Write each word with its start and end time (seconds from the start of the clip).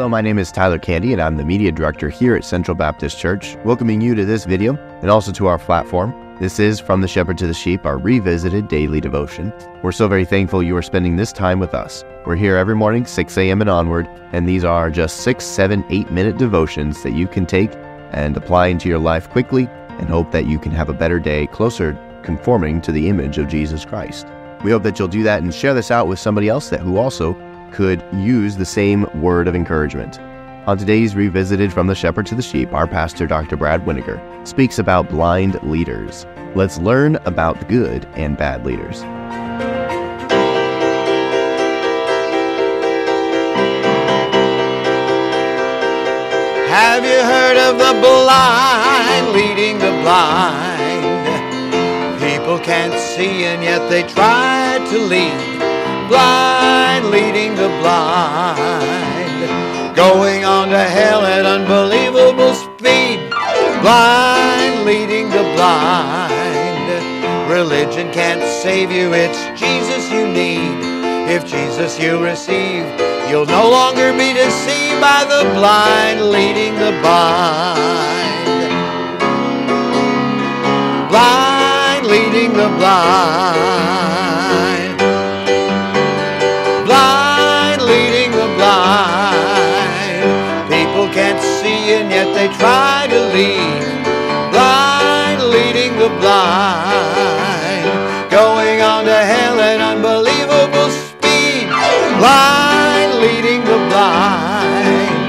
Hello, 0.00 0.08
my 0.08 0.22
name 0.22 0.38
is 0.38 0.50
Tyler 0.50 0.78
Candy, 0.78 1.12
and 1.12 1.20
I'm 1.20 1.36
the 1.36 1.44
Media 1.44 1.70
Director 1.70 2.08
here 2.08 2.34
at 2.34 2.42
Central 2.42 2.74
Baptist 2.74 3.18
Church, 3.18 3.58
welcoming 3.66 4.00
you 4.00 4.14
to 4.14 4.24
this 4.24 4.46
video 4.46 4.74
and 5.02 5.10
also 5.10 5.30
to 5.32 5.46
our 5.46 5.58
platform. 5.58 6.38
This 6.40 6.58
is 6.58 6.80
From 6.80 7.02
the 7.02 7.06
Shepherd 7.06 7.36
to 7.36 7.46
the 7.46 7.52
Sheep, 7.52 7.84
our 7.84 7.98
revisited 7.98 8.66
daily 8.68 9.02
devotion. 9.02 9.52
We're 9.82 9.92
so 9.92 10.08
very 10.08 10.24
thankful 10.24 10.62
you 10.62 10.74
are 10.74 10.80
spending 10.80 11.16
this 11.16 11.34
time 11.34 11.60
with 11.60 11.74
us. 11.74 12.02
We're 12.24 12.36
here 12.36 12.56
every 12.56 12.74
morning, 12.74 13.04
6 13.04 13.36
a.m. 13.36 13.60
and 13.60 13.68
onward, 13.68 14.08
and 14.32 14.48
these 14.48 14.64
are 14.64 14.88
just 14.88 15.18
six, 15.18 15.44
seven, 15.44 15.84
eight 15.90 16.10
minute 16.10 16.38
devotions 16.38 17.02
that 17.02 17.12
you 17.12 17.26
can 17.26 17.44
take 17.44 17.72
and 18.12 18.38
apply 18.38 18.68
into 18.68 18.88
your 18.88 18.98
life 18.98 19.28
quickly 19.28 19.68
and 19.98 20.08
hope 20.08 20.32
that 20.32 20.46
you 20.46 20.58
can 20.58 20.72
have 20.72 20.88
a 20.88 20.94
better 20.94 21.20
day 21.20 21.46
closer 21.48 21.92
conforming 22.22 22.80
to 22.80 22.90
the 22.90 23.10
image 23.10 23.36
of 23.36 23.48
Jesus 23.48 23.84
Christ. 23.84 24.26
We 24.64 24.70
hope 24.70 24.82
that 24.84 24.98
you'll 24.98 25.08
do 25.08 25.24
that 25.24 25.42
and 25.42 25.54
share 25.54 25.74
this 25.74 25.90
out 25.90 26.08
with 26.08 26.18
somebody 26.18 26.48
else 26.48 26.70
that 26.70 26.80
who 26.80 26.96
also 26.96 27.34
could 27.72 28.04
use 28.12 28.56
the 28.56 28.64
same 28.64 29.06
word 29.20 29.48
of 29.48 29.54
encouragement. 29.54 30.18
On 30.66 30.76
today's 30.76 31.16
Revisited 31.16 31.72
from 31.72 31.86
the 31.86 31.94
Shepherd 31.94 32.26
to 32.26 32.34
the 32.34 32.42
Sheep, 32.42 32.72
our 32.72 32.86
pastor, 32.86 33.26
Dr. 33.26 33.56
Brad 33.56 33.84
Weniger, 33.86 34.20
speaks 34.46 34.78
about 34.78 35.08
blind 35.08 35.60
leaders. 35.62 36.26
Let's 36.54 36.78
learn 36.78 37.16
about 37.24 37.68
good 37.68 38.06
and 38.14 38.36
bad 38.36 38.66
leaders. 38.66 39.02
Have 46.70 47.04
you 47.04 47.20
heard 47.24 47.56
of 47.56 47.78
the 47.78 47.98
blind 48.00 49.32
leading 49.32 49.78
the 49.78 49.90
blind? 50.02 50.80
People 52.20 52.58
can't 52.58 52.94
see 52.94 53.44
and 53.44 53.62
yet 53.62 53.88
they 53.88 54.02
try 54.02 54.78
to 54.90 54.98
lead. 54.98 55.58
Blind 56.08 56.39
Going 60.00 60.46
on 60.46 60.70
to 60.70 60.78
hell 60.78 61.26
at 61.26 61.44
unbelievable 61.44 62.54
speed. 62.54 63.20
Blind 63.82 64.86
leading 64.86 65.28
the 65.28 65.42
blind. 65.54 66.32
Religion 67.50 68.10
can't 68.10 68.42
save 68.62 68.90
you, 68.90 69.12
it's 69.12 69.38
Jesus 69.60 70.10
you 70.10 70.26
need. 70.26 70.72
If 71.28 71.44
Jesus 71.44 72.00
you 72.00 72.16
receive, 72.18 72.86
you'll 73.28 73.44
no 73.44 73.68
longer 73.68 74.14
be 74.14 74.32
deceived 74.32 75.02
by 75.02 75.26
the 75.28 75.44
blind 75.52 76.22
leading 76.30 76.76
the 76.76 76.92
blind. 77.02 77.78
Blind 81.10 82.06
leading 82.06 82.54
the 82.54 82.68
blind. 82.78 84.49
Try 92.58 93.06
to 93.08 93.20
lead. 93.34 93.82
Blind 94.50 95.42
leading 95.42 95.96
the 95.98 96.10
blind. 96.20 97.86
Going 98.30 98.80
on 98.82 99.04
to 99.04 99.20
hell 99.32 99.58
at 99.60 99.80
unbelievable 99.80 100.90
speed. 100.90 101.68
Blind 102.18 103.10
leading 103.22 103.60
the 103.64 103.78
blind. 103.90 105.28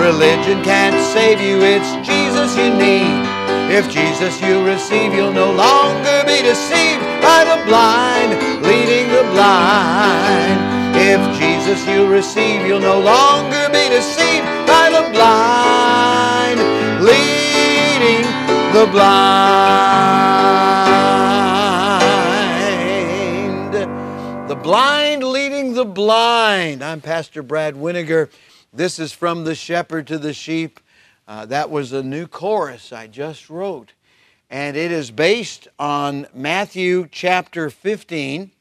Religion 0.00 0.62
can't 0.62 0.98
save 1.14 1.40
you, 1.40 1.60
it's 1.62 1.90
Jesus 2.06 2.56
you 2.56 2.70
need. 2.74 3.22
If 3.70 3.88
Jesus 3.90 4.40
you 4.42 4.64
receive, 4.66 5.14
you'll 5.14 5.32
no 5.32 5.50
longer 5.52 6.22
be 6.26 6.42
deceived 6.42 7.02
by 7.22 7.44
the 7.44 7.64
blind 7.64 8.30
leading 8.62 9.08
the 9.08 9.24
blind. 9.32 10.60
If 10.94 11.22
Jesus 11.38 11.86
you 11.86 12.06
receive, 12.06 12.66
you'll 12.66 12.80
no 12.80 13.00
longer 13.00 13.68
be 13.72 13.88
deceived 13.88 14.44
by 14.66 14.90
the 14.90 15.08
blind 15.10 16.31
the 18.72 18.86
blind. 18.86 20.08
The 24.48 24.56
blind 24.56 25.24
leading 25.24 25.74
the 25.74 25.84
blind. 25.84 26.82
I'm 26.82 27.02
Pastor 27.02 27.42
Brad 27.42 27.74
Weniger. 27.74 28.30
This 28.72 28.98
is 28.98 29.12
from 29.12 29.44
the 29.44 29.54
shepherd 29.54 30.06
to 30.06 30.16
the 30.16 30.32
sheep. 30.32 30.80
Uh, 31.28 31.44
that 31.46 31.70
was 31.70 31.92
a 31.92 32.02
new 32.02 32.26
chorus 32.26 32.94
I 32.94 33.08
just 33.08 33.50
wrote. 33.50 33.92
And 34.48 34.74
it 34.74 34.90
is 34.90 35.10
based 35.10 35.68
on 35.78 36.26
Matthew 36.32 37.08
chapter 37.12 37.68
15, 37.68 38.52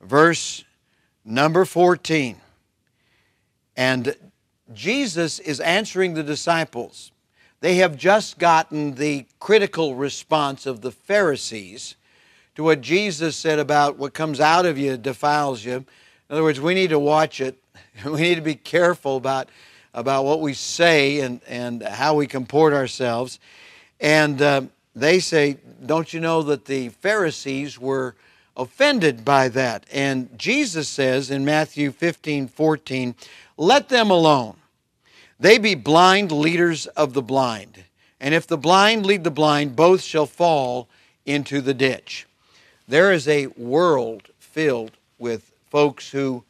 verse 0.00 0.62
number 1.24 1.64
14. 1.64 2.36
And 3.76 4.14
Jesus 4.72 5.40
is 5.40 5.58
answering 5.58 6.14
the 6.14 6.22
disciples. 6.22 7.10
They 7.60 7.76
have 7.76 7.96
just 7.96 8.38
gotten 8.38 8.94
the 8.94 9.26
critical 9.38 9.94
response 9.94 10.64
of 10.64 10.80
the 10.80 10.90
Pharisees 10.90 11.94
to 12.54 12.64
what 12.64 12.80
Jesus 12.80 13.36
said 13.36 13.58
about 13.58 13.98
what 13.98 14.14
comes 14.14 14.40
out 14.40 14.64
of 14.64 14.78
you 14.78 14.96
defiles 14.96 15.64
you. 15.64 15.74
In 15.74 15.84
other 16.30 16.42
words, 16.42 16.60
we 16.60 16.74
need 16.74 16.90
to 16.90 16.98
watch 16.98 17.40
it. 17.40 17.56
We 18.04 18.22
need 18.22 18.36
to 18.36 18.40
be 18.40 18.54
careful 18.54 19.16
about, 19.18 19.50
about 19.92 20.24
what 20.24 20.40
we 20.40 20.54
say 20.54 21.20
and, 21.20 21.42
and 21.46 21.82
how 21.82 22.14
we 22.14 22.26
comport 22.26 22.72
ourselves. 22.72 23.38
And 24.00 24.40
uh, 24.40 24.62
they 24.96 25.18
say, 25.18 25.58
Don't 25.84 26.14
you 26.14 26.20
know 26.20 26.42
that 26.44 26.64
the 26.64 26.88
Pharisees 26.88 27.78
were 27.78 28.14
offended 28.56 29.22
by 29.22 29.48
that? 29.48 29.84
And 29.92 30.30
Jesus 30.38 30.88
says 30.88 31.30
in 31.30 31.44
Matthew 31.44 31.90
15 31.92 32.48
14, 32.48 33.14
Let 33.58 33.90
them 33.90 34.10
alone. 34.10 34.56
They 35.40 35.56
be 35.56 35.74
blind 35.74 36.30
leaders 36.30 36.86
of 36.86 37.14
the 37.14 37.22
blind. 37.22 37.84
And 38.20 38.34
if 38.34 38.46
the 38.46 38.58
blind 38.58 39.06
lead 39.06 39.24
the 39.24 39.30
blind, 39.30 39.74
both 39.74 40.02
shall 40.02 40.26
fall 40.26 40.86
into 41.24 41.62
the 41.62 41.72
ditch. 41.72 42.26
There 42.86 43.10
is 43.10 43.26
a 43.26 43.46
world 43.46 44.28
filled 44.38 44.92
with 45.18 45.50
folks 45.70 46.10
who, 46.10 46.44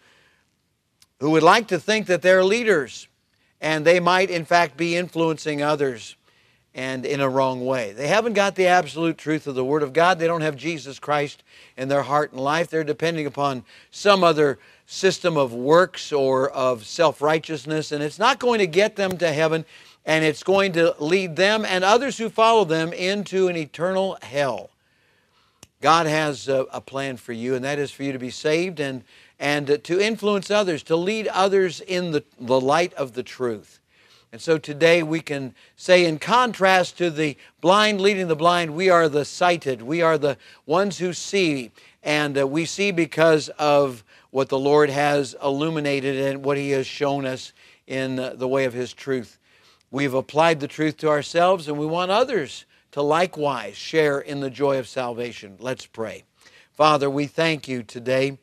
who 1.20 1.30
would 1.30 1.44
like 1.44 1.68
to 1.68 1.78
think 1.78 2.06
that 2.06 2.22
they're 2.22 2.44
leaders 2.44 3.06
and 3.60 3.84
they 3.84 4.00
might, 4.00 4.28
in 4.28 4.44
fact, 4.44 4.76
be 4.76 4.96
influencing 4.96 5.62
others 5.62 6.16
and 6.75 7.04
in 7.04 7.20
a 7.20 7.28
wrong 7.28 7.66
way. 7.66 7.92
They 7.92 8.06
haven't 8.06 8.34
got 8.34 8.54
the 8.54 8.69
absolute 8.69 9.19
truth 9.19 9.47
of 9.47 9.54
the 9.54 9.64
Word 9.64 9.82
of 9.82 9.92
God. 9.92 10.19
They 10.19 10.26
don't 10.26 10.41
have 10.41 10.56
Jesus 10.56 10.98
Christ 10.98 11.42
in 11.76 11.88
their 11.88 12.03
heart 12.03 12.32
and 12.32 12.41
life. 12.41 12.69
They're 12.69 12.84
depending 12.84 13.26
upon 13.26 13.64
some 13.91 14.22
other 14.22 14.58
system 14.86 15.36
of 15.36 15.53
works 15.53 16.12
or 16.12 16.50
of 16.50 16.84
self 16.84 17.20
righteousness, 17.20 17.92
and 17.92 18.03
it's 18.03 18.19
not 18.19 18.38
going 18.38 18.58
to 18.58 18.66
get 18.66 18.97
them 18.97 19.16
to 19.19 19.32
heaven, 19.32 19.64
and 20.04 20.25
it's 20.25 20.42
going 20.42 20.72
to 20.72 20.94
lead 20.98 21.36
them 21.36 21.64
and 21.64 21.84
others 21.84 22.19
who 22.19 22.28
follow 22.28 22.64
them 22.64 22.92
into 22.92 23.48
an 23.48 23.56
eternal 23.56 24.19
hell. 24.22 24.70
God 25.81 26.06
has 26.06 26.48
a, 26.48 26.66
a 26.72 26.81
plan 26.81 27.16
for 27.16 27.32
you, 27.32 27.54
and 27.54 27.64
that 27.64 27.78
is 27.78 27.91
for 27.91 28.02
you 28.02 28.12
to 28.12 28.19
be 28.19 28.31
saved 28.31 28.81
and, 28.81 29.02
and 29.38 29.82
to 29.82 30.00
influence 30.00 30.50
others, 30.50 30.82
to 30.84 30.97
lead 30.97 31.26
others 31.28 31.81
in 31.81 32.12
the, 32.12 32.22
the 32.38 32.60
light 32.60 32.92
of 32.94 33.14
the 33.14 33.22
truth. 33.22 33.79
And 34.32 34.41
so 34.41 34.58
today 34.58 35.02
we 35.02 35.20
can 35.20 35.54
say, 35.74 36.04
in 36.04 36.20
contrast 36.20 36.96
to 36.98 37.10
the 37.10 37.36
blind 37.60 38.00
leading 38.00 38.28
the 38.28 38.36
blind, 38.36 38.76
we 38.76 38.88
are 38.88 39.08
the 39.08 39.24
sighted. 39.24 39.82
We 39.82 40.02
are 40.02 40.18
the 40.18 40.36
ones 40.66 40.98
who 40.98 41.12
see. 41.12 41.72
And 42.02 42.38
uh, 42.38 42.46
we 42.46 42.64
see 42.64 42.92
because 42.92 43.48
of 43.50 44.04
what 44.30 44.48
the 44.48 44.58
Lord 44.58 44.88
has 44.88 45.34
illuminated 45.42 46.16
and 46.16 46.44
what 46.44 46.56
He 46.56 46.70
has 46.70 46.86
shown 46.86 47.26
us 47.26 47.52
in 47.88 48.20
uh, 48.20 48.34
the 48.34 48.46
way 48.46 48.66
of 48.66 48.72
His 48.72 48.92
truth. 48.92 49.38
We've 49.90 50.14
applied 50.14 50.60
the 50.60 50.69
truth 50.69 50.96
to 50.98 51.08
ourselves, 51.08 51.66
and 51.66 51.76
we 51.76 51.86
want 51.86 52.12
others 52.12 52.64
to 52.92 53.02
likewise 53.02 53.76
share 53.76 54.20
in 54.20 54.38
the 54.38 54.50
joy 54.50 54.78
of 54.78 54.86
salvation. 54.86 55.56
Let's 55.58 55.86
pray. 55.86 56.22
Father, 56.72 57.10
we 57.10 57.26
thank 57.26 57.66
you 57.66 57.82
today 57.82 58.38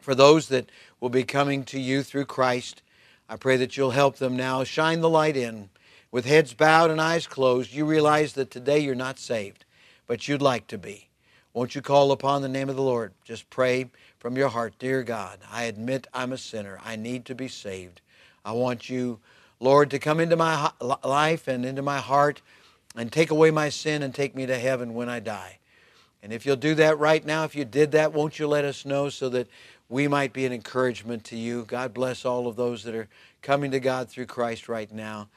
for 0.00 0.14
those 0.14 0.48
that 0.48 0.70
will 0.98 1.10
be 1.10 1.24
coming 1.24 1.64
to 1.64 1.78
you 1.78 2.02
through 2.02 2.24
Christ. 2.24 2.80
I 3.30 3.36
pray 3.36 3.56
that 3.58 3.76
you'll 3.76 3.92
help 3.92 4.16
them 4.16 4.36
now. 4.36 4.64
Shine 4.64 5.02
the 5.02 5.08
light 5.08 5.36
in. 5.36 5.70
With 6.10 6.24
heads 6.24 6.52
bowed 6.52 6.90
and 6.90 7.00
eyes 7.00 7.28
closed, 7.28 7.72
you 7.72 7.84
realize 7.84 8.32
that 8.32 8.50
today 8.50 8.80
you're 8.80 8.96
not 8.96 9.20
saved, 9.20 9.64
but 10.08 10.26
you'd 10.26 10.42
like 10.42 10.66
to 10.66 10.78
be. 10.78 11.10
Won't 11.52 11.76
you 11.76 11.80
call 11.80 12.10
upon 12.10 12.42
the 12.42 12.48
name 12.48 12.68
of 12.68 12.74
the 12.74 12.82
Lord? 12.82 13.12
Just 13.22 13.48
pray 13.48 13.88
from 14.18 14.36
your 14.36 14.48
heart, 14.48 14.74
Dear 14.80 15.04
God, 15.04 15.38
I 15.48 15.62
admit 15.64 16.08
I'm 16.12 16.32
a 16.32 16.38
sinner. 16.38 16.80
I 16.84 16.96
need 16.96 17.24
to 17.26 17.36
be 17.36 17.46
saved. 17.46 18.00
I 18.44 18.50
want 18.50 18.90
you, 18.90 19.20
Lord, 19.60 19.90
to 19.90 20.00
come 20.00 20.18
into 20.18 20.34
my 20.34 20.72
life 21.04 21.46
and 21.46 21.64
into 21.64 21.82
my 21.82 21.98
heart 21.98 22.42
and 22.96 23.12
take 23.12 23.30
away 23.30 23.52
my 23.52 23.68
sin 23.68 24.02
and 24.02 24.12
take 24.12 24.34
me 24.34 24.44
to 24.46 24.58
heaven 24.58 24.92
when 24.92 25.08
I 25.08 25.20
die. 25.20 25.59
And 26.22 26.32
if 26.32 26.44
you'll 26.44 26.56
do 26.56 26.74
that 26.74 26.98
right 26.98 27.24
now, 27.24 27.44
if 27.44 27.54
you 27.54 27.64
did 27.64 27.92
that, 27.92 28.12
won't 28.12 28.38
you 28.38 28.46
let 28.46 28.64
us 28.64 28.84
know 28.84 29.08
so 29.08 29.28
that 29.30 29.48
we 29.88 30.06
might 30.06 30.32
be 30.32 30.44
an 30.46 30.52
encouragement 30.52 31.24
to 31.24 31.36
you? 31.36 31.64
God 31.64 31.94
bless 31.94 32.24
all 32.24 32.46
of 32.46 32.56
those 32.56 32.84
that 32.84 32.94
are 32.94 33.08
coming 33.42 33.70
to 33.70 33.80
God 33.80 34.08
through 34.08 34.26
Christ 34.26 34.68
right 34.68 34.92
now. 34.92 35.28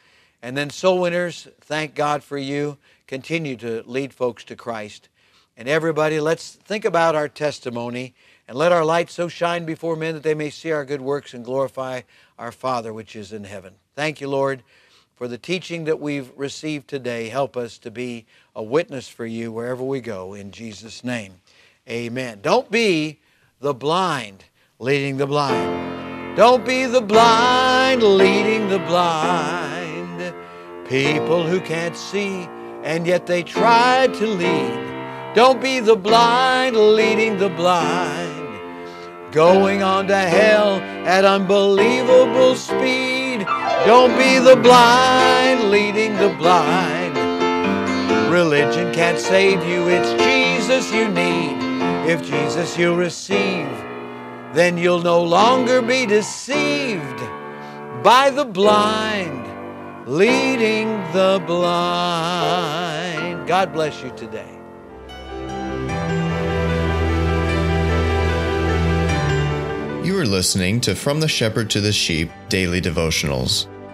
And 0.41 0.57
then, 0.57 0.69
soul 0.69 0.99
winners, 0.99 1.47
thank 1.61 1.95
God 1.95 2.21
for 2.21 2.37
you. 2.37 2.77
Continue 3.07 3.55
to 3.57 3.81
lead 3.85 4.13
folks 4.13 4.43
to 4.45 4.57
Christ. 4.57 5.07
And 5.55 5.69
everybody, 5.69 6.19
let's 6.19 6.55
think 6.55 6.83
about 6.83 7.15
our 7.15 7.29
testimony 7.29 8.13
And 8.47 8.57
let 8.57 8.73
our 8.73 8.83
light 8.83 9.09
so 9.09 9.27
shine 9.29 9.65
before 9.65 9.95
men 9.95 10.15
that 10.15 10.23
they 10.23 10.33
may 10.33 10.49
see 10.49 10.71
our 10.71 10.83
good 10.83 11.01
works 11.01 11.33
and 11.33 11.45
glorify 11.45 12.01
our 12.37 12.51
Father 12.51 12.93
which 12.93 13.15
is 13.15 13.31
in 13.31 13.45
heaven. 13.45 13.75
Thank 13.95 14.19
you, 14.19 14.27
Lord, 14.27 14.63
for 15.15 15.27
the 15.27 15.37
teaching 15.37 15.85
that 15.85 15.99
we've 15.99 16.31
received 16.35 16.87
today. 16.87 17.29
Help 17.29 17.55
us 17.55 17.77
to 17.79 17.91
be 17.91 18.25
a 18.55 18.63
witness 18.63 19.07
for 19.07 19.25
you 19.25 19.51
wherever 19.51 19.83
we 19.83 20.01
go. 20.01 20.33
In 20.33 20.51
Jesus' 20.51 21.03
name, 21.03 21.35
amen. 21.89 22.39
Don't 22.41 22.69
be 22.69 23.19
the 23.59 23.73
blind 23.73 24.45
leading 24.79 25.17
the 25.17 25.27
blind. 25.27 26.35
Don't 26.35 26.65
be 26.65 26.85
the 26.85 27.01
blind 27.01 28.01
leading 28.01 28.69
the 28.69 28.79
blind. 28.79 30.33
People 30.87 31.45
who 31.47 31.59
can't 31.61 31.95
see 31.95 32.47
and 32.83 33.07
yet 33.07 33.25
they 33.25 33.43
try 33.43 34.07
to 34.07 34.27
lead. 34.27 35.33
Don't 35.33 35.61
be 35.61 35.79
the 35.79 35.95
blind 35.95 36.75
leading 36.75 37.37
the 37.37 37.49
blind, 37.49 39.31
going 39.31 39.81
on 39.81 40.05
to 40.07 40.17
hell 40.17 40.75
at 41.07 41.25
unbelievable 41.25 42.55
speed. 42.55 43.12
Don't 43.85 44.17
be 44.17 44.39
the 44.39 44.55
blind 44.55 45.69
leading 45.69 46.15
the 46.15 46.29
blind. 46.29 47.17
Religion 48.31 48.93
can't 48.93 49.19
save 49.19 49.61
you, 49.65 49.89
it's 49.89 50.09
Jesus 50.23 50.89
you 50.93 51.09
need. 51.09 51.57
If 52.09 52.23
Jesus 52.23 52.77
you 52.77 52.95
receive, 52.95 53.67
then 54.53 54.77
you'll 54.77 55.01
no 55.01 55.21
longer 55.21 55.81
be 55.81 56.05
deceived 56.05 57.19
by 58.03 58.29
the 58.29 58.45
blind 58.45 60.07
leading 60.07 60.87
the 61.11 61.43
blind. 61.45 63.45
God 63.47 63.73
bless 63.73 64.01
you 64.01 64.11
today. 64.11 64.59
You 70.05 70.17
are 70.19 70.25
listening 70.25 70.79
to 70.81 70.95
From 70.95 71.19
the 71.19 71.27
Shepherd 71.27 71.69
to 71.71 71.81
the 71.81 71.91
Sheep 71.91 72.31
Daily 72.47 72.79
Devotionals. 72.79 73.67